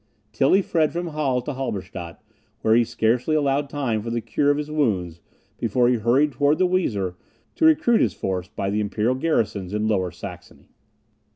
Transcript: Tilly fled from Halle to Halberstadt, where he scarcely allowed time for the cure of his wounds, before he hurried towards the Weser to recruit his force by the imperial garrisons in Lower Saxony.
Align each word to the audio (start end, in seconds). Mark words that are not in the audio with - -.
Tilly 0.33 0.63
fled 0.63 0.91
from 0.91 1.09
Halle 1.09 1.43
to 1.43 1.53
Halberstadt, 1.53 2.19
where 2.61 2.73
he 2.73 2.83
scarcely 2.83 3.35
allowed 3.35 3.69
time 3.69 4.01
for 4.01 4.09
the 4.09 4.19
cure 4.19 4.49
of 4.49 4.57
his 4.57 4.71
wounds, 4.71 5.21
before 5.59 5.89
he 5.89 5.97
hurried 5.97 6.31
towards 6.31 6.57
the 6.57 6.65
Weser 6.65 7.13
to 7.53 7.65
recruit 7.67 8.01
his 8.01 8.15
force 8.15 8.47
by 8.47 8.71
the 8.71 8.79
imperial 8.79 9.13
garrisons 9.13 9.75
in 9.75 9.87
Lower 9.87 10.09
Saxony. 10.09 10.69